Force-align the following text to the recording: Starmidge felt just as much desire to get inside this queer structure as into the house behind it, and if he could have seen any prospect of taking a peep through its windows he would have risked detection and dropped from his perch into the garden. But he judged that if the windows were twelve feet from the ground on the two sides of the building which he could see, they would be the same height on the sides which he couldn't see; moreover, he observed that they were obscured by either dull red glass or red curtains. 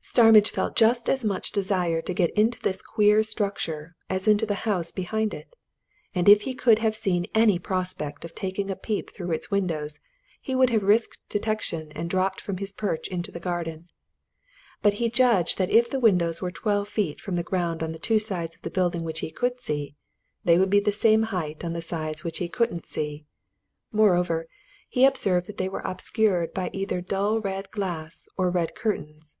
Starmidge 0.00 0.52
felt 0.52 0.76
just 0.76 1.10
as 1.10 1.24
much 1.24 1.50
desire 1.50 2.00
to 2.00 2.14
get 2.14 2.30
inside 2.38 2.62
this 2.62 2.80
queer 2.80 3.24
structure 3.24 3.96
as 4.08 4.28
into 4.28 4.46
the 4.46 4.54
house 4.62 4.92
behind 4.92 5.34
it, 5.34 5.56
and 6.14 6.28
if 6.28 6.42
he 6.42 6.54
could 6.54 6.78
have 6.78 6.94
seen 6.94 7.26
any 7.34 7.58
prospect 7.58 8.24
of 8.24 8.32
taking 8.32 8.70
a 8.70 8.76
peep 8.76 9.10
through 9.12 9.32
its 9.32 9.50
windows 9.50 9.98
he 10.40 10.54
would 10.54 10.70
have 10.70 10.84
risked 10.84 11.18
detection 11.28 11.90
and 11.96 12.08
dropped 12.08 12.40
from 12.40 12.58
his 12.58 12.70
perch 12.70 13.08
into 13.08 13.32
the 13.32 13.40
garden. 13.40 13.88
But 14.82 14.94
he 15.02 15.10
judged 15.10 15.58
that 15.58 15.68
if 15.70 15.90
the 15.90 15.98
windows 15.98 16.40
were 16.40 16.52
twelve 16.52 16.88
feet 16.88 17.20
from 17.20 17.34
the 17.34 17.42
ground 17.42 17.82
on 17.82 17.90
the 17.90 17.98
two 17.98 18.20
sides 18.20 18.54
of 18.54 18.62
the 18.62 18.70
building 18.70 19.02
which 19.02 19.18
he 19.18 19.32
could 19.32 19.58
see, 19.58 19.96
they 20.44 20.58
would 20.60 20.70
be 20.70 20.78
the 20.78 20.92
same 20.92 21.24
height 21.24 21.64
on 21.64 21.72
the 21.72 21.82
sides 21.82 22.22
which 22.22 22.38
he 22.38 22.48
couldn't 22.48 22.86
see; 22.86 23.24
moreover, 23.90 24.46
he 24.88 25.04
observed 25.04 25.48
that 25.48 25.56
they 25.56 25.68
were 25.68 25.82
obscured 25.84 26.54
by 26.54 26.70
either 26.72 27.00
dull 27.00 27.40
red 27.40 27.68
glass 27.72 28.28
or 28.36 28.48
red 28.48 28.76
curtains. 28.76 29.36